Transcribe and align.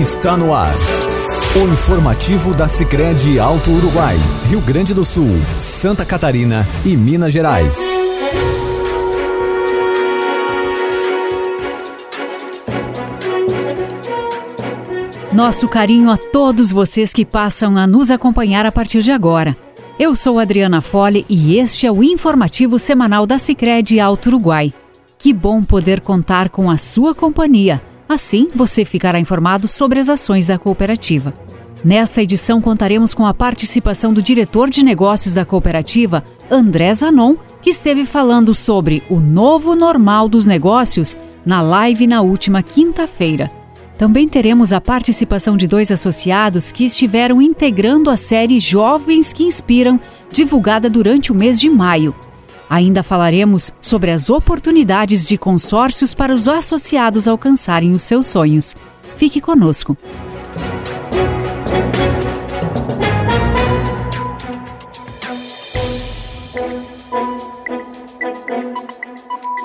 está 0.00 0.36
no 0.36 0.52
ar. 0.54 0.74
O 1.56 1.72
informativo 1.72 2.54
da 2.54 2.68
Sicredi 2.68 3.38
Alto 3.38 3.70
Uruguai, 3.70 4.16
Rio 4.48 4.60
Grande 4.60 4.92
do 4.92 5.04
Sul, 5.04 5.38
Santa 5.58 6.04
Catarina 6.04 6.66
e 6.84 6.94
Minas 6.96 7.32
Gerais. 7.32 7.88
Nosso 15.32 15.66
carinho 15.68 16.10
a 16.10 16.16
todos 16.16 16.70
vocês 16.70 17.12
que 17.12 17.24
passam 17.24 17.76
a 17.76 17.86
nos 17.86 18.10
acompanhar 18.10 18.66
a 18.66 18.72
partir 18.72 19.02
de 19.02 19.12
agora. 19.12 19.56
Eu 19.98 20.14
sou 20.14 20.38
Adriana 20.38 20.82
Fole 20.82 21.24
e 21.28 21.56
este 21.58 21.86
é 21.86 21.92
o 21.92 22.02
informativo 22.02 22.78
semanal 22.78 23.26
da 23.26 23.38
Sicredi 23.38 23.98
Alto 23.98 24.28
Uruguai. 24.28 24.74
Que 25.18 25.32
bom 25.32 25.62
poder 25.62 26.00
contar 26.02 26.50
com 26.50 26.70
a 26.70 26.76
sua 26.76 27.14
companhia. 27.14 27.80
Assim, 28.08 28.48
você 28.54 28.84
ficará 28.84 29.18
informado 29.18 29.66
sobre 29.66 29.98
as 29.98 30.08
ações 30.08 30.46
da 30.46 30.58
cooperativa. 30.58 31.34
Nesta 31.84 32.22
edição, 32.22 32.60
contaremos 32.60 33.14
com 33.14 33.26
a 33.26 33.34
participação 33.34 34.12
do 34.12 34.22
diretor 34.22 34.70
de 34.70 34.84
negócios 34.84 35.34
da 35.34 35.44
cooperativa, 35.44 36.24
André 36.50 36.94
Zanon, 36.94 37.36
que 37.60 37.70
esteve 37.70 38.06
falando 38.06 38.54
sobre 38.54 39.02
o 39.10 39.20
novo 39.20 39.74
normal 39.74 40.28
dos 40.28 40.46
negócios 40.46 41.16
na 41.44 41.60
live 41.60 42.06
na 42.06 42.22
última 42.22 42.62
quinta-feira. 42.62 43.50
Também 43.98 44.28
teremos 44.28 44.72
a 44.72 44.80
participação 44.80 45.56
de 45.56 45.66
dois 45.66 45.90
associados 45.90 46.70
que 46.70 46.84
estiveram 46.84 47.40
integrando 47.40 48.10
a 48.10 48.16
série 48.16 48.60
Jovens 48.60 49.32
que 49.32 49.44
Inspiram, 49.44 49.98
divulgada 50.30 50.90
durante 50.90 51.32
o 51.32 51.34
mês 51.34 51.58
de 51.58 51.70
maio. 51.70 52.14
Ainda 52.68 53.02
falaremos 53.02 53.70
sobre 53.80 54.10
as 54.10 54.28
oportunidades 54.28 55.28
de 55.28 55.38
consórcios 55.38 56.14
para 56.14 56.34
os 56.34 56.48
associados 56.48 57.28
alcançarem 57.28 57.92
os 57.92 58.02
seus 58.02 58.26
sonhos. 58.26 58.74
Fique 59.16 59.40
conosco. 59.40 59.96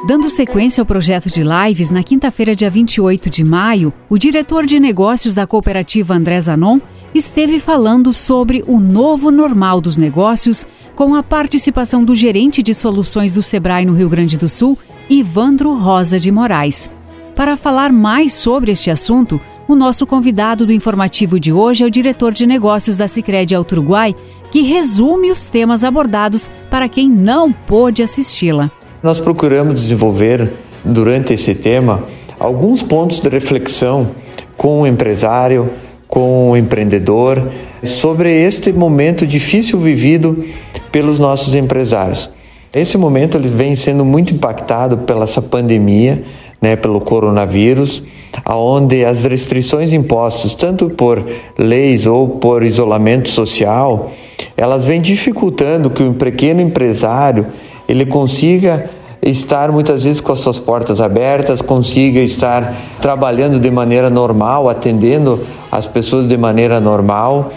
Dando 0.07 0.29
sequência 0.29 0.81
ao 0.81 0.85
projeto 0.85 1.29
de 1.29 1.43
lives, 1.43 1.89
na 1.89 2.03
quinta-feira, 2.03 2.53
dia 2.53 2.69
28 2.69 3.29
de 3.29 3.43
maio, 3.43 3.93
o 4.09 4.17
diretor 4.17 4.65
de 4.65 4.79
negócios 4.79 5.33
da 5.33 5.47
cooperativa 5.47 6.13
André 6.13 6.39
Zanon 6.41 6.79
esteve 7.13 7.59
falando 7.59 8.13
sobre 8.13 8.63
o 8.67 8.79
novo 8.79 9.31
normal 9.31 9.81
dos 9.81 9.97
negócios 9.97 10.65
com 10.95 11.15
a 11.15 11.23
participação 11.23 12.03
do 12.03 12.15
gerente 12.15 12.63
de 12.63 12.73
soluções 12.73 13.31
do 13.31 13.41
Sebrae 13.41 13.85
no 13.85 13.93
Rio 13.93 14.09
Grande 14.09 14.37
do 14.37 14.47
Sul, 14.47 14.77
Ivandro 15.09 15.75
Rosa 15.75 16.19
de 16.19 16.31
Moraes. 16.31 16.89
Para 17.35 17.55
falar 17.55 17.91
mais 17.91 18.33
sobre 18.33 18.71
este 18.71 18.91
assunto, 18.91 19.39
o 19.67 19.75
nosso 19.75 20.05
convidado 20.05 20.65
do 20.65 20.73
informativo 20.73 21.39
de 21.39 21.51
hoje 21.51 21.83
é 21.83 21.87
o 21.87 21.91
diretor 21.91 22.33
de 22.33 22.45
negócios 22.45 22.97
da 22.97 23.07
Sicredi 23.07 23.55
Alto 23.55 23.73
Uruguai, 23.73 24.15
que 24.51 24.61
resume 24.61 25.31
os 25.31 25.47
temas 25.47 25.83
abordados 25.83 26.49
para 26.69 26.89
quem 26.89 27.09
não 27.09 27.51
pôde 27.51 28.03
assisti-la. 28.03 28.69
Nós 29.01 29.19
procuramos 29.19 29.75
desenvolver 29.75 30.51
durante 30.83 31.33
esse 31.33 31.55
tema 31.55 32.03
alguns 32.37 32.83
pontos 32.83 33.19
de 33.19 33.29
reflexão 33.29 34.11
com 34.57 34.81
o 34.81 34.87
empresário, 34.87 35.71
com 36.11 36.51
o 36.51 36.57
empreendedor 36.57 37.49
sobre 37.81 38.29
este 38.29 38.73
momento 38.73 39.25
difícil 39.25 39.79
vivido 39.79 40.43
pelos 40.91 41.17
nossos 41.17 41.55
empresários. 41.55 42.29
Esse 42.73 42.97
momento 42.97 43.37
ele 43.37 43.47
vem 43.47 43.77
sendo 43.77 44.03
muito 44.03 44.33
impactado 44.33 44.97
pela 44.99 45.23
essa 45.23 45.41
pandemia, 45.41 46.21
né, 46.61 46.75
pelo 46.75 46.99
coronavírus, 46.99 48.03
aonde 48.43 49.05
as 49.05 49.23
restrições 49.23 49.93
impostas 49.93 50.53
tanto 50.53 50.89
por 50.89 51.25
leis 51.57 52.05
ou 52.05 52.27
por 52.27 52.61
isolamento 52.61 53.29
social, 53.29 54.11
elas 54.57 54.85
vêm 54.85 55.01
dificultando 55.01 55.89
que 55.89 56.03
o 56.03 56.13
pequeno 56.13 56.59
empresário 56.59 57.47
ele 57.87 58.05
consiga 58.05 58.89
estar 59.21 59.71
muitas 59.71 60.03
vezes 60.03 60.19
com 60.19 60.33
as 60.33 60.39
suas 60.39 60.59
portas 60.59 60.99
abertas, 60.99 61.61
consiga 61.61 62.19
estar 62.19 62.75
trabalhando 62.99 63.61
de 63.61 63.71
maneira 63.71 64.09
normal, 64.09 64.67
atendendo 64.67 65.39
as 65.71 65.87
pessoas 65.87 66.27
de 66.27 66.37
maneira 66.37 66.79
normal. 66.79 67.51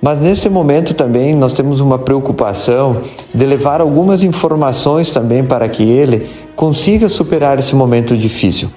Mas 0.00 0.20
nesse 0.20 0.48
momento 0.48 0.94
também 0.94 1.34
nós 1.34 1.52
temos 1.52 1.80
uma 1.80 1.98
preocupação 1.98 2.98
de 3.34 3.44
levar 3.44 3.80
algumas 3.80 4.22
informações 4.22 5.10
também 5.10 5.42
para 5.42 5.68
que 5.68 5.82
ele 5.82 6.28
consiga 6.54 7.08
superar 7.08 7.58
esse 7.58 7.74
momento 7.74 8.16
difícil. 8.16 8.68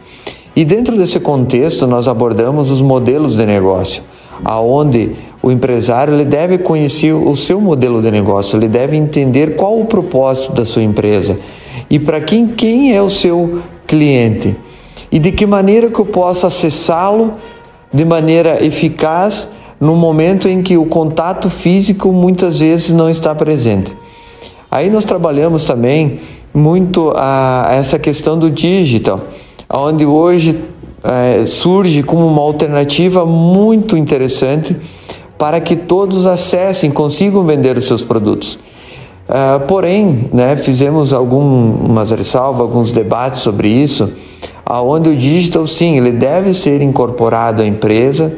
E 0.55 0.65
dentro 0.65 0.97
desse 0.97 1.19
contexto 1.19 1.85
nós 1.85 2.07
abordamos 2.07 2.71
os 2.71 2.81
modelos 2.81 3.35
de 3.35 3.45
negócio, 3.45 4.01
aonde 4.43 5.11
o 5.41 5.51
empresário 5.51 6.13
ele 6.13 6.25
deve 6.25 6.57
conhecer 6.57 7.13
o 7.13 7.35
seu 7.35 7.61
modelo 7.61 8.01
de 8.01 8.11
negócio, 8.11 8.57
ele 8.57 8.67
deve 8.67 8.97
entender 8.97 9.55
qual 9.55 9.79
o 9.79 9.85
propósito 9.85 10.53
da 10.53 10.65
sua 10.65 10.83
empresa 10.83 11.39
e 11.89 11.99
para 11.99 12.19
quem 12.19 12.47
quem 12.47 12.95
é 12.95 13.01
o 13.01 13.09
seu 13.09 13.61
cliente 13.87 14.55
e 15.11 15.19
de 15.19 15.31
que 15.31 15.45
maneira 15.45 15.89
que 15.89 15.99
eu 15.99 16.05
posso 16.05 16.47
acessá-lo 16.47 17.33
de 17.93 18.05
maneira 18.05 18.63
eficaz 18.63 19.47
no 19.79 19.95
momento 19.95 20.47
em 20.47 20.61
que 20.61 20.77
o 20.77 20.85
contato 20.85 21.49
físico 21.49 22.11
muitas 22.11 22.59
vezes 22.59 22.93
não 22.93 23.09
está 23.09 23.33
presente. 23.33 23.93
Aí 24.69 24.89
nós 24.89 25.03
trabalhamos 25.03 25.65
também 25.65 26.19
muito 26.53 27.11
a, 27.15 27.67
essa 27.71 27.97
questão 27.97 28.37
do 28.37 28.49
digital, 28.49 29.19
onde 29.69 30.05
hoje 30.05 30.59
é, 31.03 31.45
surge 31.45 32.03
como 32.03 32.27
uma 32.27 32.41
alternativa 32.41 33.25
muito 33.25 33.97
interessante 33.97 34.75
para 35.37 35.59
que 35.59 35.75
todos 35.75 36.27
acessem, 36.27 36.91
consigam 36.91 37.43
vender 37.43 37.75
os 37.75 37.85
seus 37.85 38.03
produtos. 38.03 38.59
Uh, 39.27 39.59
porém, 39.65 40.29
né, 40.31 40.55
fizemos 40.57 41.13
algumas 41.13 42.11
ressalvas, 42.11 42.61
alguns 42.61 42.91
debates 42.91 43.41
sobre 43.41 43.69
isso, 43.69 44.11
aonde 44.71 45.09
o 45.09 45.15
digital 45.17 45.67
sim, 45.67 45.97
ele 45.97 46.13
deve 46.13 46.53
ser 46.53 46.81
incorporado 46.81 47.61
à 47.61 47.65
empresa 47.65 48.31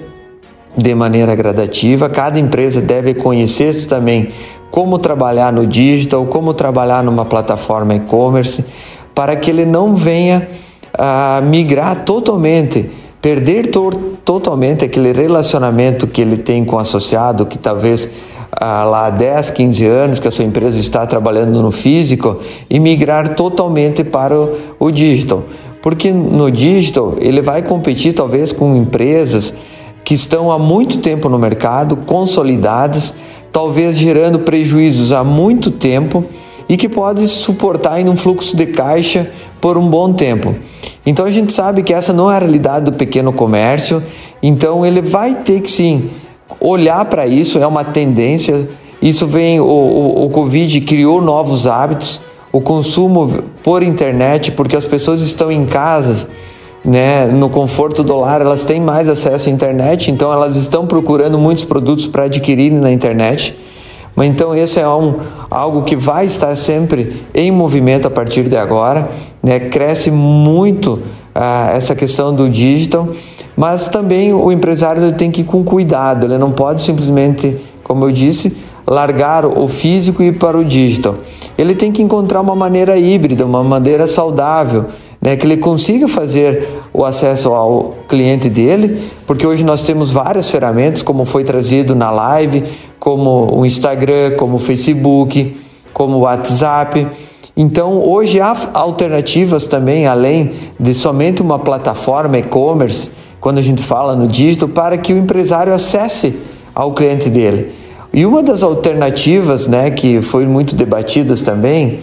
de 0.75 0.95
maneira 0.95 1.35
gradativa. 1.35 2.09
Cada 2.09 2.39
empresa 2.39 2.81
deve 2.81 3.13
conhecer 3.13 3.75
também 3.85 4.31
como 4.71 4.97
trabalhar 4.97 5.53
no 5.53 5.67
digital, 5.67 6.25
como 6.25 6.55
trabalhar 6.55 7.03
numa 7.03 7.23
plataforma 7.23 7.93
e-commerce, 7.93 8.65
para 9.13 9.35
que 9.35 9.51
ele 9.51 9.63
não 9.63 9.95
venha 9.95 10.49
a 10.97 11.39
migrar 11.45 12.03
totalmente, 12.03 12.89
perder 13.21 13.67
to 13.67 13.91
totalmente 14.25 14.85
aquele 14.85 15.11
relacionamento 15.11 16.07
que 16.07 16.19
ele 16.19 16.37
tem 16.37 16.65
com 16.65 16.77
o 16.77 16.79
associado, 16.79 17.45
que 17.45 17.59
talvez 17.59 18.09
ah, 18.51 18.83
lá 18.83 19.05
há 19.05 19.09
10, 19.11 19.51
15 19.51 19.85
anos 19.85 20.19
que 20.19 20.27
a 20.27 20.31
sua 20.31 20.45
empresa 20.45 20.79
está 20.79 21.05
trabalhando 21.05 21.61
no 21.61 21.69
físico 21.69 22.39
e 22.67 22.79
migrar 22.79 23.35
totalmente 23.35 24.03
para 24.03 24.35
o, 24.35 24.57
o 24.79 24.89
digital. 24.89 25.43
Porque 25.83 26.13
no 26.13 26.49
digital 26.49 27.15
ele 27.19 27.41
vai 27.41 27.61
competir 27.61 28.13
talvez 28.13 28.53
com 28.53 28.73
empresas 28.73 29.53
que 30.05 30.13
estão 30.13 30.49
há 30.49 30.57
muito 30.57 30.99
tempo 30.99 31.27
no 31.27 31.37
mercado, 31.37 31.97
consolidadas, 31.97 33.13
talvez 33.51 33.97
gerando 33.97 34.39
prejuízos 34.39 35.11
há 35.11 35.25
muito 35.25 35.69
tempo 35.69 36.23
e 36.69 36.77
que 36.77 36.87
pode 36.87 37.27
suportar 37.27 37.99
em 37.99 38.07
um 38.07 38.15
fluxo 38.15 38.55
de 38.55 38.67
caixa 38.67 39.29
por 39.59 39.77
um 39.77 39.85
bom 39.85 40.13
tempo. 40.13 40.55
Então 41.05 41.25
a 41.25 41.31
gente 41.31 41.51
sabe 41.51 41.83
que 41.83 41.93
essa 41.93 42.13
não 42.13 42.31
é 42.31 42.37
a 42.37 42.39
realidade 42.39 42.85
do 42.85 42.93
pequeno 42.93 43.33
comércio, 43.33 44.01
então 44.41 44.85
ele 44.85 45.01
vai 45.01 45.35
ter 45.43 45.59
que 45.59 45.69
sim 45.69 46.09
olhar 46.61 47.03
para 47.05 47.27
isso, 47.27 47.59
é 47.59 47.67
uma 47.67 47.83
tendência. 47.83 48.69
Isso 49.01 49.27
vem, 49.27 49.59
o, 49.59 49.65
o, 49.65 50.25
o 50.27 50.29
Covid 50.29 50.79
criou 50.79 51.21
novos 51.21 51.67
hábitos, 51.67 52.21
o 52.53 52.61
consumo 52.61 53.43
por 53.61 53.83
internet, 53.83 54.53
porque 54.53 54.77
as 54.77 54.85
pessoas 54.85 55.21
estão 55.21 55.51
em 55.51 55.65
casas, 55.65 56.27
né, 56.85 57.25
no 57.25 57.49
conforto 57.49 58.03
do 58.03 58.15
lar, 58.15 58.39
elas 58.39 58.63
têm 58.63 58.79
mais 58.79 59.09
acesso 59.09 59.49
à 59.49 59.51
internet, 59.51 60.09
então 60.09 60.31
elas 60.31 60.55
estão 60.55 60.87
procurando 60.87 61.37
muitos 61.37 61.65
produtos 61.65 62.05
para 62.05 62.25
adquirir 62.25 62.71
na 62.71 62.91
internet. 62.91 63.57
Mas 64.15 64.29
então 64.29 64.55
esse 64.55 64.79
é 64.79 64.87
um, 64.87 65.15
algo 65.49 65.81
que 65.81 65.95
vai 65.95 66.25
estar 66.25 66.55
sempre 66.55 67.23
em 67.33 67.51
movimento 67.51 68.07
a 68.07 68.11
partir 68.11 68.43
de 68.43 68.55
agora, 68.55 69.09
né? 69.41 69.59
Cresce 69.59 70.11
muito 70.11 71.01
ah, 71.33 71.71
essa 71.73 71.95
questão 71.95 72.33
do 72.33 72.47
digital 72.47 73.09
mas 73.55 73.87
também 73.87 74.33
o 74.33 74.51
empresário 74.51 75.11
tem 75.13 75.29
que 75.29 75.41
ir 75.41 75.43
com 75.43 75.63
cuidado, 75.63 76.25
ele 76.25 76.37
não 76.37 76.51
pode 76.51 76.81
simplesmente, 76.81 77.55
como 77.83 78.05
eu 78.05 78.11
disse, 78.11 78.55
largar 78.85 79.45
o 79.45 79.67
físico 79.67 80.23
e 80.23 80.27
ir 80.27 80.33
para 80.33 80.57
o 80.57 80.65
digital. 80.65 81.15
Ele 81.57 81.75
tem 81.75 81.91
que 81.91 82.01
encontrar 82.01 82.41
uma 82.41 82.55
maneira 82.55 82.97
híbrida, 82.97 83.45
uma 83.45 83.63
maneira 83.63 84.07
saudável, 84.07 84.85
né, 85.21 85.35
que 85.37 85.45
ele 85.45 85.57
consiga 85.57 86.07
fazer 86.07 86.67
o 86.93 87.05
acesso 87.05 87.53
ao 87.53 87.95
cliente 88.07 88.49
dele, 88.49 88.99
porque 89.25 89.47
hoje 89.47 89.63
nós 89.63 89.83
temos 89.83 90.11
várias 90.11 90.49
ferramentas, 90.49 91.01
como 91.01 91.23
foi 91.25 91.43
trazido 91.43 91.95
na 91.95 92.11
live, 92.11 92.63
como 92.99 93.57
o 93.57 93.65
Instagram, 93.65 94.35
como 94.37 94.55
o 94.55 94.59
Facebook, 94.59 95.55
como 95.93 96.17
o 96.17 96.19
WhatsApp, 96.21 97.07
Então, 97.55 98.01
hoje 98.01 98.41
há 98.41 98.55
alternativas 98.73 99.67
também, 99.67 100.07
além 100.07 100.51
de 100.79 100.93
somente 100.95 101.39
uma 101.39 101.59
plataforma 101.59 102.39
e-commerce, 102.39 103.11
quando 103.39 103.59
a 103.59 103.61
gente 103.61 103.83
fala 103.83 104.15
no 104.15 104.27
dígito, 104.27 104.67
para 104.67 104.97
que 104.97 105.13
o 105.13 105.17
empresário 105.17 105.71
acesse 105.71 106.35
ao 106.73 106.93
cliente 106.93 107.29
dele. 107.29 107.71
E 108.13 108.27
uma 108.27 108.43
das 108.43 108.61
alternativas, 108.61 109.67
né, 109.67 109.89
que 109.89 110.21
foi 110.21 110.45
muito 110.45 110.75
debatidas 110.75 111.41
também, 111.41 112.01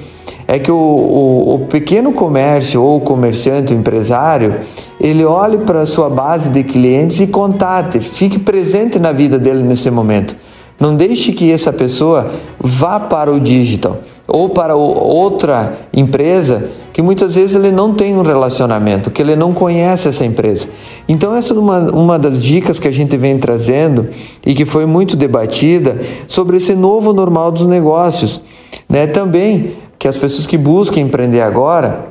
é 0.48 0.58
que 0.58 0.70
o, 0.70 0.74
o, 0.74 1.54
o 1.54 1.58
pequeno 1.68 2.12
comércio 2.12 2.82
ou 2.82 2.96
o 2.96 3.00
comerciante, 3.00 3.72
o 3.72 3.76
empresário, 3.76 4.56
ele 5.00 5.24
olhe 5.24 5.58
para 5.58 5.82
a 5.82 5.86
sua 5.86 6.10
base 6.10 6.50
de 6.50 6.64
clientes 6.64 7.20
e 7.20 7.28
contate, 7.28 8.00
fique 8.00 8.40
presente 8.40 8.98
na 8.98 9.12
vida 9.12 9.38
dele 9.38 9.62
nesse 9.62 9.88
momento. 9.88 10.34
Não 10.80 10.96
deixe 10.96 11.30
que 11.30 11.52
essa 11.52 11.72
pessoa 11.72 12.32
vá 12.58 12.98
para 12.98 13.30
o 13.30 13.38
digital 13.38 13.98
ou 14.26 14.48
para 14.48 14.74
outra 14.74 15.74
empresa 15.92 16.70
que 17.00 17.02
muitas 17.02 17.34
vezes 17.34 17.56
ele 17.56 17.72
não 17.72 17.94
tem 17.94 18.14
um 18.14 18.20
relacionamento, 18.20 19.10
que 19.10 19.22
ele 19.22 19.34
não 19.34 19.54
conhece 19.54 20.06
essa 20.06 20.22
empresa. 20.22 20.68
Então, 21.08 21.34
essa 21.34 21.54
é 21.54 21.58
uma, 21.58 21.78
uma 21.92 22.18
das 22.18 22.44
dicas 22.44 22.78
que 22.78 22.86
a 22.86 22.90
gente 22.90 23.16
vem 23.16 23.38
trazendo 23.38 24.08
e 24.44 24.52
que 24.52 24.66
foi 24.66 24.84
muito 24.84 25.16
debatida 25.16 25.98
sobre 26.28 26.58
esse 26.58 26.74
novo 26.74 27.14
normal 27.14 27.52
dos 27.52 27.66
negócios. 27.66 28.42
Né? 28.86 29.06
Também 29.06 29.76
que 29.98 30.06
as 30.06 30.18
pessoas 30.18 30.46
que 30.46 30.58
busquem 30.58 31.04
empreender 31.04 31.40
agora 31.40 32.08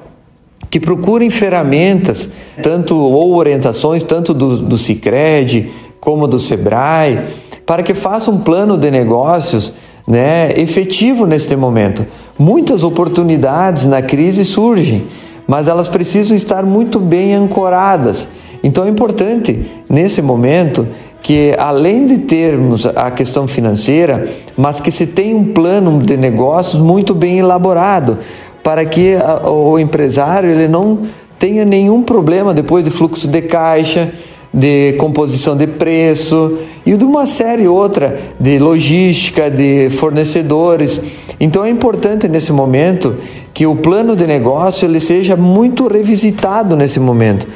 que 0.72 0.80
procurem 0.80 1.30
ferramentas, 1.30 2.28
tanto 2.64 2.98
ou 2.98 3.36
orientações, 3.36 4.02
tanto 4.02 4.34
do, 4.34 4.58
do 4.58 4.78
Cicred 4.78 5.70
como 6.00 6.28
do 6.28 6.40
Sebrae, 6.40 7.26
para 7.64 7.84
que 7.84 7.94
façam 7.94 8.34
um 8.34 8.40
plano 8.40 8.76
de 8.76 8.90
negócios 8.90 9.72
né, 10.08 10.52
efetivo 10.56 11.28
neste 11.28 11.56
momento. 11.56 12.08
Muitas 12.40 12.86
oportunidades 12.86 13.86
na 13.86 14.02
crise 14.02 14.46
surgem, 14.46 15.08
mas 15.46 15.68
elas 15.68 15.90
precisam 15.90 16.38
estar 16.38 16.64
muito 16.64 16.98
bem 16.98 17.36
ancoradas. 17.36 18.30
Então 18.64 18.86
é 18.86 18.88
importante, 18.88 19.66
nesse 19.90 20.22
momento, 20.22 20.88
que 21.22 21.54
além 21.58 22.06
de 22.06 22.20
termos 22.20 22.86
a 22.86 23.12
questão 23.12 23.46
financeira, 23.46 24.30
mas 24.56 24.80
que 24.80 24.90
se 24.90 25.08
tenha 25.08 25.36
um 25.36 25.44
plano 25.52 26.00
de 26.00 26.16
negócios 26.16 26.82
muito 26.82 27.14
bem 27.14 27.40
elaborado, 27.40 28.20
para 28.64 28.86
que 28.86 29.16
o 29.46 29.78
empresário 29.78 30.50
ele 30.50 30.70
não 30.70 31.00
tenha 31.38 31.66
nenhum 31.66 32.04
problema 32.04 32.54
depois 32.54 32.86
de 32.86 32.90
fluxo 32.90 33.28
de 33.28 33.42
caixa, 33.42 34.14
de 34.54 34.94
composição 34.94 35.58
de 35.58 35.68
preço 35.68 36.58
e 36.90 36.98
de 36.98 37.06
uma 37.06 37.28
série 37.28 37.68
outra 37.68 38.20
de 38.40 38.58
logística, 38.58 39.48
de 39.48 39.92
fornecedores. 39.92 41.00
Então 41.40 41.64
é 41.64 41.70
importante 41.70 42.28
nesse 42.28 42.52
momento 42.52 43.16
que 43.54 43.68
o 43.68 43.76
plano 43.76 44.16
de 44.16 44.26
negócio 44.26 44.88
ele 44.88 45.00
seja 45.00 45.36
muito 45.36 45.88
revisitado 45.88 46.76
nesse 46.76 47.00
momento. 47.00 47.48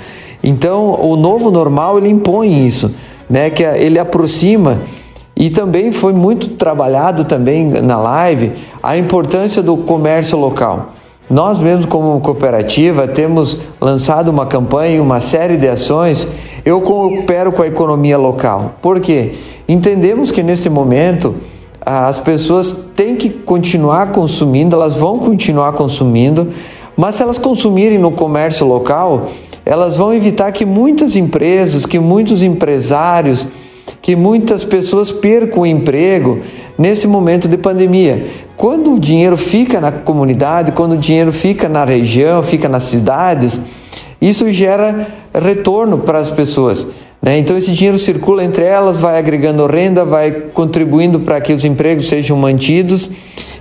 Então 0.44 1.02
o 1.02 1.16
novo 1.16 1.50
normal 1.50 1.98
ele 1.98 2.10
impõe 2.10 2.64
isso, 2.64 2.94
né? 3.28 3.50
Que 3.50 3.64
ele 3.64 3.98
aproxima 3.98 4.82
e 5.36 5.50
também 5.50 5.92
foi 5.92 6.14
muito 6.14 6.50
trabalhado 6.50 7.26
também 7.26 7.66
na 7.66 7.98
live 7.98 8.52
a 8.84 8.96
importância 8.96 9.64
do 9.64 9.78
comércio 9.78 10.38
local. 10.38 10.93
Nós 11.34 11.60
mesmos 11.60 11.88
como 11.88 12.22
cooperativa 12.22 13.08
temos 13.08 13.58
lançado 13.82 14.28
uma 14.28 14.46
campanha, 14.46 15.02
uma 15.02 15.20
série 15.20 15.58
de 15.58 15.68
ações 15.68 16.28
eu 16.64 16.80
coopero 16.80 17.52
com 17.52 17.64
a 17.64 17.68
economia 17.68 18.20
local. 18.20 18.76
Por 18.80 19.00
quê? 19.00 19.34
Entendemos 19.68 20.32
que 20.32 20.44
nesse 20.44 20.70
momento 20.70 21.34
as 21.84 22.20
pessoas 22.20 22.86
têm 22.96 23.16
que 23.16 23.32
continuar 23.32 24.12
consumindo, 24.12 24.76
elas 24.76 24.96
vão 24.96 25.18
continuar 25.18 25.74
consumindo, 25.74 26.50
mas 26.96 27.16
se 27.16 27.24
elas 27.24 27.40
consumirem 27.40 27.98
no 27.98 28.12
comércio 28.12 28.68
local, 28.68 29.32
elas 29.66 29.98
vão 29.98 30.14
evitar 30.14 30.52
que 30.52 30.68
muitas 30.68 31.16
empresas, 31.16 31.88
que 31.88 31.98
muitos 31.98 32.44
empresários, 32.44 33.48
que 34.02 34.16
muitas 34.16 34.64
pessoas 34.64 35.12
percam 35.12 35.64
o 35.64 35.66
emprego 35.66 36.40
nesse 36.78 37.08
momento 37.08 37.48
de 37.48 37.58
pandemia. 37.58 38.28
Quando 38.58 38.94
o 38.94 39.00
dinheiro 39.00 39.38
fica 39.38 39.80
na 39.80 39.92
comunidade, 39.92 40.74
quando 40.74 40.94
o 40.94 40.98
dinheiro 40.98 41.32
fica 41.32 41.70
na 41.70 41.86
região, 41.86 42.44
fica 42.44 42.68
nas 42.68 42.84
cidades, 42.84 43.62
isso 44.22 44.50
gera 44.50 45.08
retorno 45.34 46.00
para 46.00 46.20
as 46.20 46.30
pessoas. 46.30 46.86
Né? 47.22 47.38
Então, 47.38 47.58
esse 47.58 47.72
dinheiro 47.72 47.98
circula 47.98 48.44
entre 48.44 48.66
elas, 48.66 49.00
vai 49.00 49.18
agregando 49.18 49.66
renda, 49.66 50.04
vai 50.04 50.32
contribuindo 50.32 51.22
para 51.22 51.40
que 51.40 51.54
os 51.54 51.64
empregos 51.64 52.10
sejam 52.10 52.36
mantidos. 52.38 53.10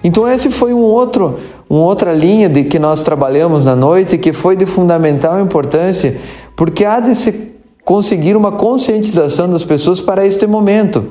Então, 0.02 0.28
esse 0.28 0.50
foi 0.50 0.74
um 0.74 0.80
outro, 0.80 1.38
uma 1.70 1.82
outra 1.82 2.12
linha 2.12 2.48
de 2.48 2.64
que 2.64 2.80
nós 2.80 3.04
trabalhamos 3.04 3.64
na 3.64 3.76
noite 3.76 4.18
que 4.18 4.32
foi 4.32 4.56
de 4.56 4.66
fundamental 4.66 5.40
importância, 5.40 6.16
porque 6.56 6.84
há 6.84 6.98
de 6.98 7.14
se 7.14 7.51
conseguir 7.84 8.36
uma 8.36 8.52
conscientização 8.52 9.50
das 9.50 9.64
pessoas 9.64 10.00
para 10.00 10.24
este 10.24 10.46
momento, 10.46 11.06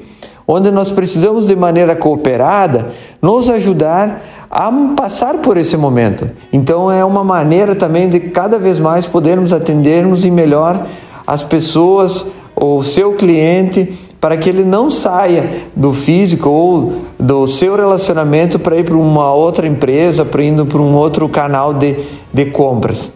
onde 0.47 0.71
nós 0.71 0.89
precisamos 0.91 1.47
de 1.47 1.55
maneira 1.55 1.95
cooperada 1.95 2.87
nos 3.21 3.49
ajudar 3.49 4.21
a 4.49 4.71
passar 4.95 5.37
por 5.37 5.57
esse 5.57 5.77
momento. 5.77 6.29
Então 6.51 6.91
é 6.91 7.03
uma 7.05 7.23
maneira 7.23 7.75
também 7.75 8.09
de 8.09 8.19
cada 8.19 8.59
vez 8.59 8.79
mais 8.79 9.05
podermos 9.05 9.53
atendermos 9.53 10.25
e 10.25 10.31
melhor 10.31 10.85
as 11.25 11.43
pessoas, 11.43 12.25
o 12.55 12.83
seu 12.83 13.13
cliente, 13.13 13.93
para 14.19 14.37
que 14.37 14.49
ele 14.49 14.63
não 14.63 14.89
saia 14.89 15.49
do 15.75 15.93
físico 15.93 16.49
ou 16.49 16.93
do 17.17 17.47
seu 17.47 17.75
relacionamento 17.75 18.59
para 18.59 18.77
ir 18.77 18.83
para 18.83 18.95
uma 18.95 19.33
outra 19.33 19.65
empresa, 19.65 20.23
para 20.23 20.43
indo 20.43 20.65
para 20.65 20.79
um 20.79 20.93
outro 20.93 21.27
canal 21.27 21.73
de, 21.73 21.97
de 22.31 22.45
compras. 22.45 23.11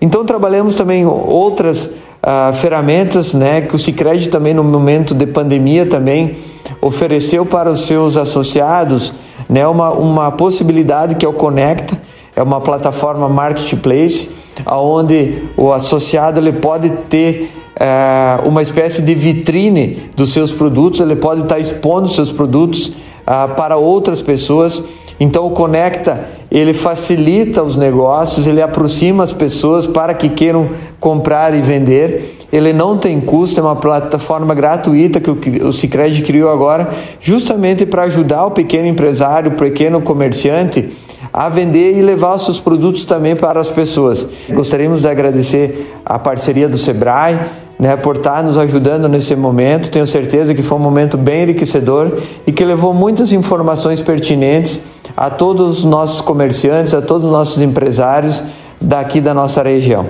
Então 0.00 0.24
trabalhamos 0.24 0.76
também 0.76 1.04
outras 1.06 1.90
uh, 2.24 2.52
ferramentas, 2.54 3.34
né, 3.34 3.60
que 3.60 3.76
o 3.76 3.78
Sicredi 3.78 4.28
também 4.28 4.54
no 4.54 4.64
momento 4.64 5.14
de 5.14 5.26
pandemia 5.26 5.86
também 5.86 6.36
ofereceu 6.80 7.44
para 7.44 7.70
os 7.70 7.86
seus 7.86 8.16
associados 8.16 9.12
né, 9.48 9.66
uma, 9.66 9.90
uma 9.90 10.32
possibilidade 10.32 11.14
que 11.14 11.24
é 11.24 11.28
o 11.28 11.32
Conecta, 11.32 12.00
é 12.34 12.42
uma 12.42 12.60
plataforma 12.60 13.28
marketplace, 13.28 14.30
onde 14.66 15.42
o 15.56 15.72
associado 15.72 16.40
ele 16.40 16.52
pode 16.52 16.90
ter 17.08 17.52
é, 17.76 18.38
uma 18.44 18.62
espécie 18.62 19.02
de 19.02 19.14
vitrine 19.14 20.10
dos 20.16 20.32
seus 20.32 20.52
produtos, 20.52 21.00
ele 21.00 21.16
pode 21.16 21.42
estar 21.42 21.58
expondo 21.58 22.08
seus 22.08 22.32
produtos 22.32 22.92
ah, 23.26 23.48
para 23.48 23.76
outras 23.76 24.22
pessoas. 24.22 24.82
Então 25.18 25.46
o 25.46 25.50
Conecta 25.50 26.24
ele 26.50 26.72
facilita 26.72 27.62
os 27.62 27.76
negócios, 27.76 28.46
ele 28.46 28.62
aproxima 28.62 29.24
as 29.24 29.32
pessoas 29.32 29.86
para 29.86 30.14
que 30.14 30.28
queiram 30.28 30.70
comprar 31.00 31.52
e 31.52 31.60
vender. 31.60 32.36
Ele 32.52 32.72
não 32.72 32.96
tem 32.96 33.20
custo, 33.20 33.58
é 33.58 33.62
uma 33.62 33.74
plataforma 33.74 34.54
gratuita 34.54 35.20
que 35.20 35.30
o 35.30 35.72
Sicredi 35.72 36.22
criou 36.22 36.50
agora, 36.52 36.90
justamente 37.20 37.84
para 37.84 38.04
ajudar 38.04 38.46
o 38.46 38.52
pequeno 38.52 38.86
empresário, 38.86 39.50
o 39.50 39.54
pequeno 39.56 40.00
comerciante 40.00 40.90
a 41.32 41.48
vender 41.48 41.98
e 41.98 42.02
levar 42.02 42.38
seus 42.38 42.60
produtos 42.60 43.04
também 43.04 43.34
para 43.34 43.58
as 43.58 43.68
pessoas. 43.68 44.24
Gostaríamos 44.48 45.00
de 45.00 45.08
agradecer 45.08 45.92
a 46.04 46.16
parceria 46.16 46.68
do 46.68 46.78
Sebrae, 46.78 47.40
né, 47.76 47.96
por 47.96 48.16
estar 48.16 48.44
nos 48.44 48.56
ajudando 48.56 49.08
nesse 49.08 49.34
momento. 49.34 49.90
Tenho 49.90 50.06
certeza 50.06 50.54
que 50.54 50.62
foi 50.62 50.78
um 50.78 50.80
momento 50.80 51.16
bem 51.16 51.42
enriquecedor 51.42 52.12
e 52.46 52.52
que 52.52 52.64
levou 52.64 52.94
muitas 52.94 53.32
informações 53.32 54.00
pertinentes 54.00 54.80
a 55.16 55.30
todos 55.30 55.78
os 55.78 55.84
nossos 55.84 56.20
comerciantes, 56.20 56.94
a 56.94 57.02
todos 57.02 57.24
os 57.26 57.32
nossos 57.32 57.60
empresários 57.60 58.42
daqui 58.80 59.20
da 59.20 59.32
nossa 59.32 59.62
região. 59.62 60.08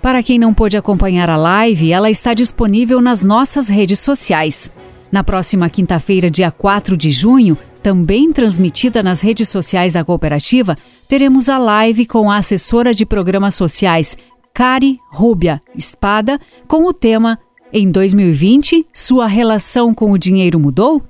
Para 0.00 0.22
quem 0.22 0.38
não 0.38 0.54
pôde 0.54 0.76
acompanhar 0.76 1.28
a 1.28 1.36
live, 1.36 1.90
ela 1.90 2.10
está 2.10 2.32
disponível 2.32 3.00
nas 3.00 3.24
nossas 3.24 3.68
redes 3.68 3.98
sociais. 3.98 4.70
Na 5.10 5.24
próxima 5.24 5.68
quinta-feira, 5.68 6.30
dia 6.30 6.50
4 6.50 6.96
de 6.96 7.10
junho, 7.10 7.58
também 7.82 8.32
transmitida 8.32 9.02
nas 9.02 9.20
redes 9.20 9.48
sociais 9.48 9.92
da 9.92 10.04
cooperativa, 10.04 10.76
teremos 11.08 11.48
a 11.48 11.58
live 11.58 12.06
com 12.06 12.30
a 12.30 12.38
assessora 12.38 12.92
de 12.92 13.06
programas 13.06 13.54
sociais 13.54 14.16
Cari 14.52 14.98
Rúbia 15.10 15.60
Espada 15.74 16.40
com 16.66 16.86
o 16.86 16.92
tema 16.92 17.38
Em 17.72 17.90
2020, 17.90 18.86
sua 18.92 19.26
relação 19.26 19.92
com 19.92 20.10
o 20.12 20.18
dinheiro 20.18 20.58
mudou? 20.58 21.02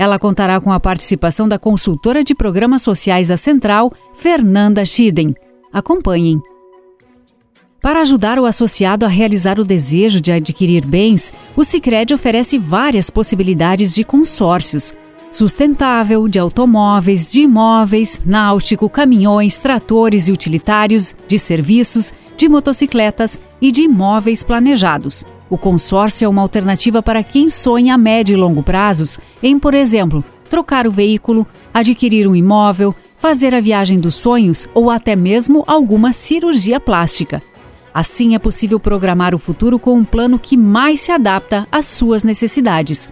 Ela 0.00 0.18
contará 0.18 0.58
com 0.58 0.72
a 0.72 0.80
participação 0.80 1.46
da 1.46 1.58
consultora 1.58 2.24
de 2.24 2.34
programas 2.34 2.80
sociais 2.80 3.28
da 3.28 3.36
Central, 3.36 3.92
Fernanda 4.14 4.82
Schiden. 4.82 5.34
Acompanhem. 5.70 6.40
Para 7.82 8.00
ajudar 8.00 8.38
o 8.38 8.46
associado 8.46 9.04
a 9.04 9.08
realizar 9.10 9.60
o 9.60 9.64
desejo 9.64 10.18
de 10.18 10.32
adquirir 10.32 10.86
bens, 10.86 11.34
o 11.54 11.62
Sicredi 11.62 12.14
oferece 12.14 12.56
várias 12.56 13.10
possibilidades 13.10 13.94
de 13.94 14.02
consórcios 14.02 14.94
sustentável, 15.30 16.26
de 16.28 16.38
automóveis, 16.38 17.30
de 17.30 17.42
imóveis, 17.42 18.22
náutico, 18.24 18.88
caminhões, 18.88 19.58
tratores 19.58 20.28
e 20.28 20.32
utilitários, 20.32 21.14
de 21.28 21.38
serviços, 21.38 22.14
de 22.38 22.48
motocicletas 22.48 23.38
e 23.60 23.70
de 23.70 23.82
imóveis 23.82 24.42
planejados. 24.42 25.26
O 25.50 25.58
consórcio 25.58 26.24
é 26.24 26.28
uma 26.28 26.42
alternativa 26.42 27.02
para 27.02 27.24
quem 27.24 27.48
sonha 27.48 27.94
a 27.94 27.98
médio 27.98 28.34
e 28.34 28.36
longo 28.36 28.62
prazos 28.62 29.18
em, 29.42 29.58
por 29.58 29.74
exemplo, 29.74 30.24
trocar 30.48 30.86
o 30.86 30.92
veículo, 30.92 31.44
adquirir 31.74 32.28
um 32.28 32.36
imóvel, 32.36 32.94
fazer 33.18 33.52
a 33.52 33.60
viagem 33.60 33.98
dos 33.98 34.14
sonhos 34.14 34.68
ou 34.72 34.90
até 34.90 35.16
mesmo 35.16 35.64
alguma 35.66 36.12
cirurgia 36.12 36.78
plástica. 36.78 37.42
Assim 37.92 38.36
é 38.36 38.38
possível 38.38 38.78
programar 38.78 39.34
o 39.34 39.38
futuro 39.38 39.76
com 39.76 39.94
um 39.94 40.04
plano 40.04 40.38
que 40.38 40.56
mais 40.56 41.00
se 41.00 41.10
adapta 41.10 41.66
às 41.72 41.86
suas 41.86 42.22
necessidades. 42.22 43.10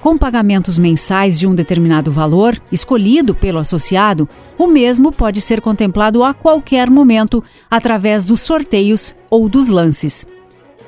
Com 0.00 0.18
pagamentos 0.18 0.80
mensais 0.80 1.38
de 1.38 1.46
um 1.46 1.54
determinado 1.54 2.10
valor, 2.10 2.60
escolhido 2.72 3.36
pelo 3.36 3.60
associado, 3.60 4.28
o 4.58 4.66
mesmo 4.66 5.12
pode 5.12 5.40
ser 5.40 5.60
contemplado 5.60 6.24
a 6.24 6.34
qualquer 6.34 6.90
momento 6.90 7.42
através 7.70 8.24
dos 8.24 8.40
sorteios 8.40 9.14
ou 9.30 9.48
dos 9.48 9.68
lances. 9.68 10.26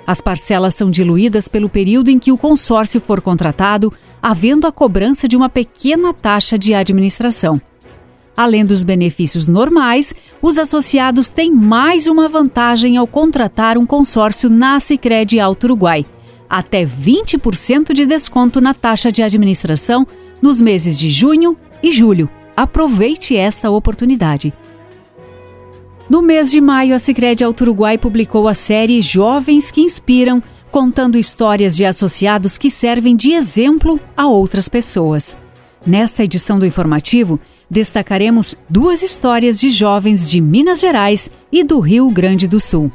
As 0.07 0.21
parcelas 0.21 0.75
são 0.75 0.91
diluídas 0.91 1.49
pelo 1.49 1.69
período 1.69 2.11
em 2.11 2.19
que 2.19 2.31
o 2.31 2.37
consórcio 2.37 3.01
for 3.01 3.21
contratado, 3.21 3.93
havendo 4.23 4.67
a 4.67 4.73
cobrança 4.73 5.27
de 5.27 5.37
uma 5.37 5.49
pequena 5.49 6.13
taxa 6.13 6.59
de 6.59 6.75
administração. 6.75 7.61
Além 8.37 8.65
dos 8.65 8.83
benefícios 8.83 9.47
normais, 9.47 10.15
os 10.43 10.59
associados 10.59 11.31
têm 11.31 11.53
mais 11.53 12.07
uma 12.07 12.29
vantagem 12.29 12.97
ao 12.97 13.07
contratar 13.07 13.79
um 13.79 13.87
consórcio 13.87 14.51
na 14.51 14.81
Sicredi 14.81 15.39
Alto 15.39 15.65
Uruguai: 15.65 16.05
até 16.51 16.85
20% 16.85 17.93
de 17.93 18.05
desconto 18.05 18.61
na 18.61 18.75
taxa 18.75 19.11
de 19.11 19.23
administração 19.23 20.07
nos 20.43 20.61
meses 20.61 20.99
de 20.99 21.09
junho 21.09 21.57
e 21.83 21.93
julho. 21.93 22.29
Aproveite 22.57 23.37
esta 23.37 23.71
oportunidade. 23.71 24.53
No 26.09 26.21
mês 26.21 26.51
de 26.51 26.61
maio, 26.61 26.95
a 26.95 26.99
Sicredi 26.99 27.43
Alto 27.43 27.63
Uruguai 27.63 27.97
publicou 27.97 28.47
a 28.47 28.55
série 28.55 29.01
Jovens 29.01 29.71
que 29.71 29.81
Inspiram, 29.81 30.43
contando 30.71 31.17
histórias 31.17 31.75
de 31.75 31.85
associados 31.85 32.59
que 32.59 32.69
servem 32.69 33.17
de 33.17 33.33
exemplo 33.33 33.99
a 34.17 34.27
outras 34.27 34.69
pessoas. 34.69 35.37
Nesta 35.87 36.25
edição 36.25 36.59
do 36.59 36.67
informativo, 36.67 37.41
destacaremos 37.71 38.57
duas 38.69 39.03
histórias 39.03 39.59
de 39.59 39.71
jovens 39.71 40.31
de 40.31 40.41
Minas 40.41 40.81
Gerais 40.81 41.31
e 41.51 41.65
do 41.65 41.81
Rio 41.81 42.11
Grande 42.11 42.47
do 42.47 42.61
Sul. 42.61 42.93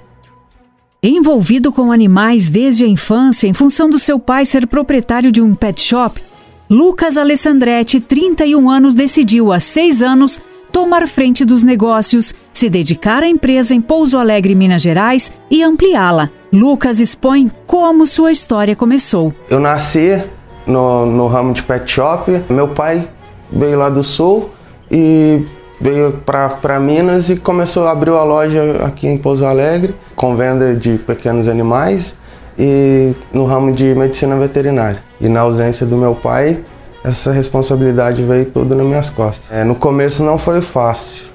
Envolvido 1.02 1.72
com 1.72 1.92
animais 1.92 2.48
desde 2.50 2.84
a 2.84 2.88
infância 2.88 3.48
em 3.48 3.54
função 3.54 3.90
do 3.90 3.98
seu 3.98 4.20
pai 4.20 4.46
ser 4.46 4.68
proprietário 4.68 5.32
de 5.32 5.42
um 5.42 5.56
pet 5.56 5.82
shop, 5.82 6.22
Lucas 6.70 7.18
Alessandretti, 7.18 8.00
31 8.00 8.70
anos, 8.70 8.94
decidiu 8.94 9.52
há 9.52 9.60
seis 9.60 10.04
anos 10.04 10.40
tomar 10.72 11.08
frente 11.08 11.44
dos 11.44 11.64
negócios, 11.64 12.36
se 12.60 12.70
dedicar 12.70 13.24
à 13.24 13.28
empresa 13.30 13.74
em 13.74 13.80
Pouso 13.80 14.18
Alegre, 14.18 14.54
Minas 14.54 14.82
Gerais 14.82 15.32
e 15.50 15.64
ampliá-la. 15.64 16.30
Lucas 16.52 17.00
expõe 17.00 17.50
como 17.66 18.06
sua 18.06 18.34
história 18.34 18.76
começou. 18.76 19.34
Eu 19.50 19.62
nasci 19.62 20.22
no, 20.68 21.06
no 21.06 21.28
ramo 21.28 21.54
de 21.54 21.64
pet 21.64 21.90
shop. 21.90 22.44
Meu 22.50 22.68
pai 22.68 23.08
veio 23.50 23.78
lá 23.78 23.90
do 23.90 24.04
sul 24.04 24.50
e 24.92 25.42
veio 25.80 26.22
para 26.26 26.82
Minas 26.82 27.30
e 27.30 27.38
começou 27.38 27.88
a 27.88 27.92
abrir 27.92 28.12
a 28.12 28.24
loja 28.24 28.82
aqui 28.84 29.08
em 29.08 29.18
Pouso 29.18 29.46
Alegre 29.46 29.96
com 30.14 30.36
venda 30.36 30.76
de 30.76 30.98
pequenos 30.98 31.48
animais 31.48 32.18
e 32.58 33.14
no 33.32 33.46
ramo 33.46 33.72
de 33.72 33.96
medicina 33.96 34.36
veterinária. 34.36 35.02
E 35.22 35.30
na 35.30 35.40
ausência 35.40 35.86
do 35.86 35.96
meu 35.96 36.14
pai, 36.14 36.60
essa 37.06 37.32
responsabilidade 37.32 38.22
veio 38.22 38.48
toda 38.48 38.76
nas 38.76 38.86
minhas 38.86 39.10
costas. 39.10 39.50
É, 39.50 39.64
no 39.64 39.76
começo 39.76 40.22
não 40.26 40.38
foi 40.38 40.60
fácil 40.60 41.29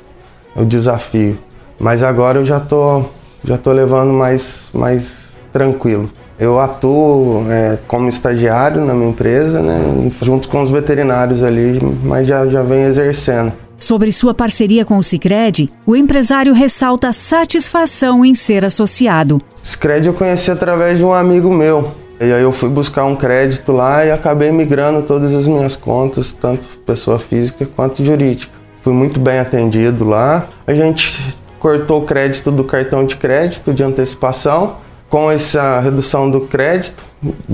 o 0.55 0.65
desafio, 0.65 1.39
mas 1.79 2.03
agora 2.03 2.39
eu 2.39 2.45
já 2.45 2.61
tô 2.61 3.05
já 3.45 3.59
tô 3.59 3.73
levando 3.73 4.13
mais 4.13 4.69
mais 4.73 5.33
tranquilo. 5.53 6.11
Eu 6.39 6.59
atuo 6.59 7.45
é, 7.49 7.79
como 7.87 8.09
estagiário 8.09 8.85
na 8.85 8.93
minha 8.93 9.11
empresa, 9.11 9.63
né, 9.63 10.11
junto 10.21 10.49
com 10.49 10.63
os 10.63 10.71
veterinários 10.71 11.43
ali, 11.45 11.81
mas 12.03 12.27
já, 12.27 12.45
já 12.47 12.63
venho 12.63 12.89
exercendo. 12.89 13.53
Sobre 13.79 14.11
sua 14.11 14.35
parceria 14.35 14.85
com 14.85 14.97
o 14.99 15.03
Cicred, 15.03 15.69
o 15.87 15.95
empresário 15.95 16.53
ressalta 16.55 17.09
a 17.09 17.13
satisfação 17.13 18.25
em 18.25 18.35
ser 18.35 18.65
associado. 18.65 19.37
O 19.37 19.67
Cicred 19.67 20.07
eu 20.07 20.15
conheci 20.15 20.51
através 20.51 20.99
de 20.99 21.05
um 21.05 21.13
amigo 21.13 21.53
meu. 21.53 21.93
E 22.21 22.33
aí 22.33 22.43
eu 22.43 22.53
fui 22.53 22.69
buscar 22.69 23.05
um 23.05 23.17
crédito 23.17 23.73
lá 23.73 24.05
e 24.05 24.11
acabei 24.11 24.51
migrando 24.51 25.03
todas 25.03 25.35
as 25.35 25.47
minhas 25.47 25.77
contas, 25.77 26.33
tanto 26.33 26.65
pessoa 26.87 27.19
física 27.19 27.67
quanto 27.77 28.05
jurídica. 28.05 28.53
Fui 28.85 28.93
muito 28.93 29.19
bem 29.19 29.39
atendido 29.39 30.05
lá. 30.05 30.47
A 30.67 30.75
gente 30.75 31.35
cortou 31.59 32.03
o 32.03 32.05
crédito 32.05 32.53
do 32.53 32.63
cartão 32.63 33.07
de 33.07 33.17
crédito 33.17 33.73
de 33.73 33.83
antecipação 33.83 34.77
com 35.09 35.31
essa 35.31 35.81
redução 35.81 36.31
do 36.31 36.43
crédito, 36.43 37.07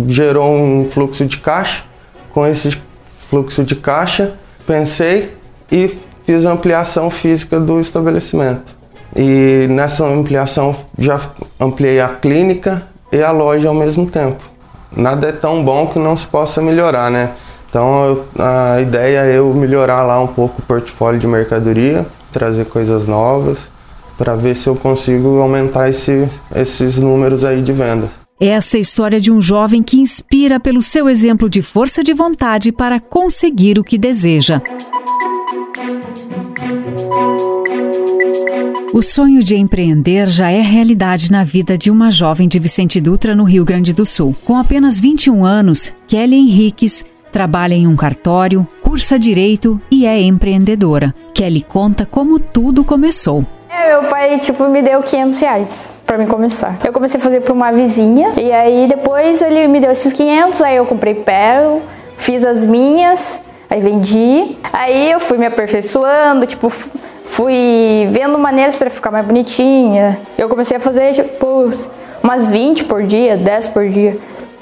gerou 0.08 0.50
um 0.52 0.88
fluxo 0.90 1.24
de 1.26 1.38
caixa. 1.38 1.84
Com 2.34 2.44
esse 2.46 2.76
fluxo 3.28 3.62
de 3.62 3.76
caixa, 3.76 4.32
pensei 4.66 5.36
e 5.70 5.96
fiz 6.24 6.44
a 6.46 6.52
ampliação 6.52 7.10
física 7.10 7.60
do 7.60 7.78
estabelecimento. 7.78 8.76
E 9.14 9.66
nessa 9.70 10.04
ampliação 10.06 10.74
já 10.98 11.20
ampliei 11.60 12.00
a 12.00 12.08
clínica 12.08 12.82
e 13.12 13.22
a 13.22 13.30
loja 13.30 13.68
ao 13.68 13.74
mesmo 13.74 14.10
tempo. 14.10 14.42
Nada 14.96 15.28
é 15.28 15.32
tão 15.32 15.64
bom 15.64 15.86
que 15.86 15.98
não 15.98 16.16
se 16.16 16.26
possa 16.26 16.60
melhorar, 16.60 17.08
né? 17.08 17.30
Então 17.70 18.24
a 18.36 18.80
ideia 18.80 19.20
é 19.20 19.38
eu 19.38 19.54
melhorar 19.54 20.02
lá 20.02 20.20
um 20.20 20.26
pouco 20.26 20.60
o 20.60 20.64
portfólio 20.64 21.20
de 21.20 21.26
mercadoria, 21.26 22.04
trazer 22.32 22.66
coisas 22.66 23.06
novas 23.06 23.70
para 24.18 24.34
ver 24.34 24.54
se 24.54 24.68
eu 24.68 24.76
consigo 24.76 25.38
aumentar 25.38 25.88
esse, 25.88 26.28
esses 26.54 26.98
números 26.98 27.44
aí 27.44 27.62
de 27.62 27.72
vendas. 27.72 28.10
Essa 28.38 28.76
é 28.76 28.78
a 28.78 28.80
história 28.80 29.20
de 29.20 29.30
um 29.30 29.40
jovem 29.40 29.82
que 29.82 29.98
inspira 29.98 30.58
pelo 30.58 30.82
seu 30.82 31.08
exemplo 31.08 31.48
de 31.48 31.62
força 31.62 32.02
de 32.02 32.12
vontade 32.12 32.72
para 32.72 32.98
conseguir 32.98 33.78
o 33.78 33.84
que 33.84 33.96
deseja. 33.96 34.60
O 38.92 39.02
sonho 39.02 39.42
de 39.42 39.54
empreender 39.56 40.26
já 40.26 40.50
é 40.50 40.60
realidade 40.60 41.30
na 41.30 41.44
vida 41.44 41.78
de 41.78 41.90
uma 41.90 42.10
jovem 42.10 42.48
de 42.48 42.58
Vicente 42.58 43.00
Dutra, 43.00 43.36
no 43.36 43.44
Rio 43.44 43.64
Grande 43.64 43.92
do 43.92 44.04
Sul. 44.04 44.34
Com 44.44 44.56
apenas 44.56 44.98
21 44.98 45.44
anos, 45.44 45.92
Kelly 46.08 46.36
Henriques 46.36 47.04
trabalha 47.30 47.74
em 47.74 47.86
um 47.86 47.96
cartório, 47.96 48.66
cursa 48.82 49.18
direito 49.18 49.80
e 49.90 50.06
é 50.06 50.20
empreendedora. 50.20 51.14
Kelly 51.34 51.62
conta 51.62 52.04
como 52.04 52.38
tudo 52.38 52.84
começou. 52.84 53.44
É, 53.68 53.88
meu 53.88 54.08
pai, 54.08 54.38
tipo, 54.40 54.68
me 54.68 54.82
deu 54.82 55.00
500 55.00 55.40
reais 55.40 56.00
pra 56.04 56.18
mim 56.18 56.26
começar. 56.26 56.76
Eu 56.84 56.92
comecei 56.92 57.20
a 57.20 57.22
fazer 57.22 57.40
pra 57.40 57.54
uma 57.54 57.70
vizinha, 57.70 58.32
e 58.36 58.50
aí 58.50 58.88
depois 58.88 59.40
ele 59.40 59.68
me 59.68 59.80
deu 59.80 59.92
esses 59.92 60.12
500, 60.12 60.60
aí 60.60 60.76
eu 60.76 60.84
comprei 60.86 61.14
pérola, 61.14 61.80
fiz 62.16 62.44
as 62.44 62.66
minhas, 62.66 63.40
aí 63.70 63.80
vendi. 63.80 64.56
Aí 64.72 65.12
eu 65.12 65.20
fui 65.20 65.38
me 65.38 65.46
aperfeiçoando, 65.46 66.46
tipo, 66.46 66.68
fui 66.68 68.08
vendo 68.10 68.36
maneiras 68.38 68.74
para 68.74 68.90
ficar 68.90 69.12
mais 69.12 69.24
bonitinha. 69.24 70.20
Eu 70.36 70.48
comecei 70.48 70.76
a 70.76 70.80
fazer, 70.80 71.12
tipo, 71.14 71.70
umas 72.22 72.50
20 72.50 72.84
por 72.86 73.04
dia, 73.04 73.36
10 73.36 73.68
por 73.68 73.88
dia. 73.88 74.18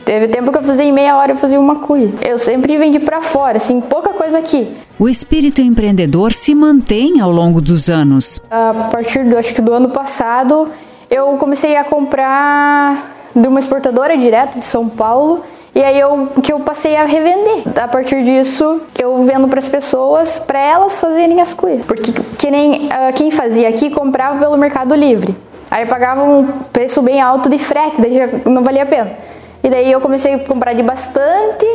Teve 0.08 0.26
tempo 0.28 0.50
que 0.50 0.56
eu 0.56 0.62
fazia 0.62 0.86
em 0.86 0.90
meia 0.90 1.18
hora, 1.18 1.32
eu 1.32 1.36
fazia 1.36 1.60
uma 1.60 1.80
cuia. 1.80 2.10
Eu 2.26 2.38
sempre 2.38 2.78
vendi 2.78 2.98
para 2.98 3.20
fora, 3.20 3.58
assim, 3.58 3.78
pouca 3.78 4.14
coisa 4.14 4.38
aqui. 4.38 4.74
O 4.98 5.06
espírito 5.06 5.60
empreendedor 5.60 6.32
se 6.32 6.54
mantém 6.54 7.20
ao 7.20 7.30
longo 7.30 7.60
dos 7.60 7.90
anos. 7.90 8.40
A 8.50 8.88
partir 8.90 9.22
do, 9.26 9.36
acho 9.36 9.54
que 9.54 9.60
do 9.60 9.70
ano 9.70 9.90
passado, 9.90 10.70
eu 11.10 11.36
comecei 11.36 11.76
a 11.76 11.84
comprar 11.84 13.14
de 13.36 13.46
uma 13.46 13.58
exportadora 13.58 14.16
direto 14.16 14.58
de 14.58 14.64
São 14.64 14.88
Paulo. 14.88 15.42
E 15.74 15.82
aí 15.84 16.00
eu 16.00 16.28
que 16.42 16.54
eu 16.54 16.60
passei 16.60 16.96
a 16.96 17.04
revender. 17.04 17.64
A 17.78 17.86
partir 17.86 18.22
disso, 18.22 18.80
eu 18.98 19.26
vendo 19.26 19.46
para 19.46 19.58
as 19.58 19.68
pessoas, 19.68 20.38
para 20.38 20.58
elas 20.58 20.98
fazerem 20.98 21.38
as 21.38 21.52
cuias. 21.52 21.84
Porque 21.84 22.14
que 22.38 22.50
nem 22.50 22.86
uh, 22.86 23.12
quem 23.14 23.30
fazia 23.30 23.68
aqui 23.68 23.90
comprava 23.90 24.38
pelo 24.38 24.56
Mercado 24.56 24.94
Livre. 24.94 25.36
Aí 25.70 25.84
pagava 25.84 26.24
um 26.24 26.46
preço 26.72 27.02
bem 27.02 27.20
alto 27.20 27.50
de 27.50 27.58
frete, 27.58 28.00
daí 28.00 28.14
já 28.14 28.26
não 28.46 28.64
valia 28.64 28.84
a 28.84 28.86
pena. 28.86 29.28
E 29.62 29.70
daí 29.70 29.90
eu 29.90 30.00
comecei 30.00 30.34
a 30.34 30.38
comprar 30.38 30.72
de 30.72 30.82
bastante, 30.82 31.66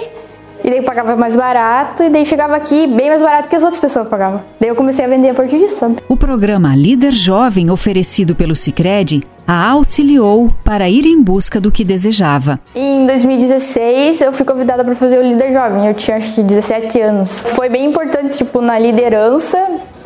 e 0.63 0.69
daí 0.69 0.81
pagava 0.81 1.15
mais 1.17 1.35
barato, 1.35 2.03
e 2.03 2.09
daí 2.09 2.25
chegava 2.25 2.55
aqui 2.55 2.87
bem 2.87 3.09
mais 3.09 3.21
barato 3.21 3.49
que 3.49 3.55
as 3.55 3.63
outras 3.63 3.81
pessoas 3.81 4.07
pagavam. 4.07 4.41
Daí 4.59 4.69
eu 4.69 4.75
comecei 4.75 5.03
a 5.03 5.07
vender 5.07 5.29
a 5.29 5.33
partir 5.33 5.59
disso, 5.59 5.75
sabe? 5.75 5.97
O 6.07 6.15
programa 6.15 6.73
Líder 6.75 7.11
Jovem, 7.11 7.69
oferecido 7.69 8.33
pelo 8.33 8.55
Cicred, 8.55 9.23
a 9.45 9.71
auxiliou 9.71 10.49
para 10.63 10.89
ir 10.89 11.05
em 11.05 11.21
busca 11.21 11.59
do 11.59 11.69
que 11.69 11.83
desejava. 11.83 12.57
Em 12.73 13.05
2016, 13.05 14.21
eu 14.21 14.31
fui 14.31 14.45
convidada 14.45 14.85
para 14.85 14.95
fazer 14.95 15.17
o 15.17 15.21
Líder 15.21 15.51
Jovem. 15.51 15.85
Eu 15.85 15.93
tinha 15.93 16.15
acho 16.15 16.35
que 16.35 16.43
17 16.43 17.01
anos. 17.01 17.43
Foi 17.47 17.67
bem 17.67 17.85
importante, 17.85 18.37
tipo, 18.37 18.61
na 18.61 18.79
liderança, 18.79 19.57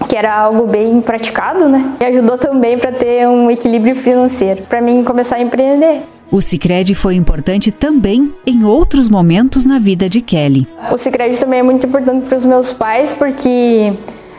que 0.09 0.17
era 0.17 0.35
algo 0.35 0.65
bem 0.65 0.99
praticado, 1.01 1.69
né? 1.69 1.93
E 2.01 2.05
ajudou 2.05 2.39
também 2.39 2.79
para 2.79 2.91
ter 2.91 3.27
um 3.27 3.51
equilíbrio 3.51 3.95
financeiro, 3.95 4.63
para 4.63 4.81
mim 4.81 5.03
começar 5.03 5.35
a 5.35 5.41
empreender. 5.41 6.01
O 6.29 6.41
Cicred 6.41 6.93
foi 6.93 7.15
importante 7.15 7.71
também 7.71 8.33
em 8.45 8.65
outros 8.65 9.07
momentos 9.07 9.65
na 9.65 9.79
vida 9.79 10.09
de 10.09 10.21
Kelly. 10.21 10.67
O 10.91 10.97
Cicred 10.97 11.39
também 11.39 11.59
é 11.59 11.63
muito 11.63 11.85
importante 11.85 12.25
para 12.25 12.37
os 12.37 12.43
meus 12.43 12.73
pais 12.73 13.13
porque 13.13 13.93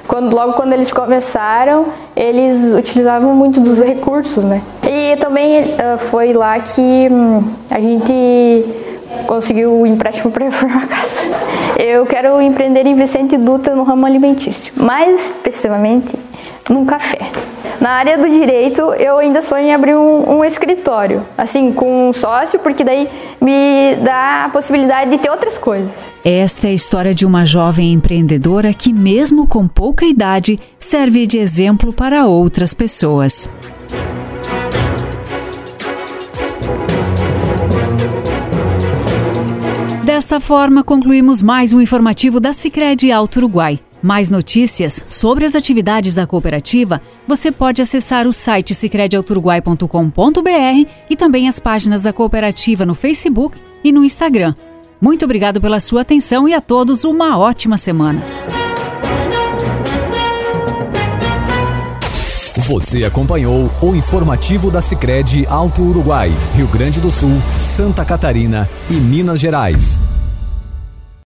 quando 0.06 0.34
logo 0.34 0.54
quando 0.54 0.72
eles 0.72 0.92
começaram, 0.92 1.86
eles 2.14 2.74
utilizavam 2.74 3.34
muito 3.34 3.60
dos 3.60 3.78
recursos, 3.78 4.44
né? 4.44 4.62
E 4.82 5.16
também 5.16 5.62
uh, 5.62 5.98
foi 5.98 6.32
lá 6.32 6.58
que 6.60 7.08
hum, 7.10 7.42
a 7.70 7.80
gente 7.80 8.64
conseguir 9.26 9.66
o 9.66 9.86
empréstimo 9.86 10.30
para 10.30 10.44
reformar 10.46 10.84
a 10.84 10.86
casa. 10.86 11.22
Eu 11.78 12.04
quero 12.06 12.40
empreender 12.40 12.86
em 12.86 12.94
Vicente 12.94 13.36
Dutra 13.36 13.74
no 13.74 13.82
ramo 13.82 14.06
alimentício, 14.06 14.72
mais 14.76 15.26
especificamente 15.26 16.18
num 16.68 16.84
café. 16.84 17.18
Na 17.80 17.90
área 17.90 18.18
do 18.18 18.28
direito, 18.28 18.82
eu 18.94 19.18
ainda 19.18 19.40
sonho 19.40 19.66
em 19.66 19.74
abrir 19.74 19.94
um, 19.94 20.38
um, 20.38 20.44
escritório, 20.44 21.24
assim, 21.36 21.72
com 21.72 22.08
um 22.08 22.12
sócio, 22.12 22.58
porque 22.58 22.82
daí 22.82 23.08
me 23.40 23.94
dá 24.02 24.46
a 24.46 24.48
possibilidade 24.48 25.12
de 25.12 25.18
ter 25.18 25.30
outras 25.30 25.56
coisas. 25.56 26.12
Esta 26.24 26.66
é 26.66 26.70
a 26.70 26.74
história 26.74 27.14
de 27.14 27.24
uma 27.24 27.46
jovem 27.46 27.92
empreendedora 27.92 28.74
que, 28.74 28.92
mesmo 28.92 29.46
com 29.46 29.68
pouca 29.68 30.04
idade, 30.04 30.58
serve 30.78 31.24
de 31.24 31.38
exemplo 31.38 31.92
para 31.92 32.26
outras 32.26 32.74
pessoas. 32.74 33.48
Desta 40.02 40.40
forma, 40.40 40.82
concluímos 40.82 41.42
mais 41.42 41.72
um 41.72 41.80
informativo 41.80 42.40
da 42.40 42.52
Sicredi 42.52 43.12
Alto 43.12 43.36
Uruguai. 43.36 43.78
Mais 44.02 44.30
notícias 44.30 45.04
sobre 45.08 45.44
as 45.44 45.56
atividades 45.56 46.14
da 46.14 46.26
cooperativa, 46.26 47.02
você 47.26 47.50
pode 47.50 47.82
acessar 47.82 48.26
o 48.26 48.32
site 48.32 48.74
sicrediauturuguai.com.br 48.74 50.90
e 51.10 51.16
também 51.16 51.48
as 51.48 51.58
páginas 51.58 52.04
da 52.04 52.12
cooperativa 52.12 52.86
no 52.86 52.94
Facebook 52.94 53.58
e 53.82 53.90
no 53.90 54.04
Instagram. 54.04 54.54
Muito 55.00 55.24
obrigado 55.24 55.60
pela 55.60 55.80
sua 55.80 56.02
atenção 56.02 56.48
e 56.48 56.54
a 56.54 56.60
todos 56.60 57.04
uma 57.04 57.38
ótima 57.38 57.76
semana. 57.76 58.22
Você 62.68 63.04
acompanhou 63.04 63.70
o 63.80 63.94
informativo 63.94 64.70
da 64.70 64.82
Sicredi 64.82 65.46
Alto 65.46 65.82
Uruguai, 65.82 66.30
Rio 66.54 66.66
Grande 66.66 67.00
do 67.00 67.10
Sul, 67.10 67.40
Santa 67.56 68.04
Catarina 68.04 68.68
e 68.90 68.94
Minas 68.94 69.40
Gerais. 69.40 69.98